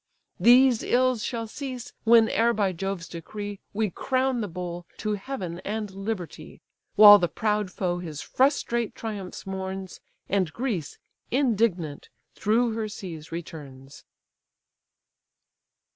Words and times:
These 0.39 0.81
ills 0.81 1.23
shall 1.23 1.45
cease, 1.45 1.93
whene'er 2.05 2.53
by 2.53 2.71
Jove's 2.71 3.07
decree 3.07 3.59
We 3.71 3.91
crown 3.91 4.41
the 4.41 4.47
bowl 4.47 4.87
to 4.97 5.13
heaven 5.13 5.59
and 5.59 5.91
liberty: 5.91 6.63
While 6.95 7.19
the 7.19 7.27
proud 7.27 7.69
foe 7.71 7.99
his 7.99 8.19
frustrate 8.19 8.95
triumphs 8.95 9.45
mourns, 9.45 9.99
And 10.27 10.51
Greece 10.53 10.97
indignant 11.29 12.09
through 12.33 12.71
her 12.73 12.87
seas 12.89 13.31
returns." 13.31 14.03